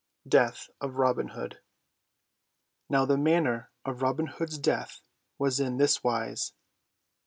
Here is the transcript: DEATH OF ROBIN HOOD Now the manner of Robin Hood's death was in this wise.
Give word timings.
DEATH 0.27 0.67
OF 0.81 0.95
ROBIN 0.95 1.27
HOOD 1.27 1.59
Now 2.89 3.05
the 3.05 3.19
manner 3.19 3.69
of 3.85 4.01
Robin 4.01 4.25
Hood's 4.25 4.57
death 4.57 4.99
was 5.37 5.59
in 5.59 5.77
this 5.77 6.03
wise. 6.03 6.53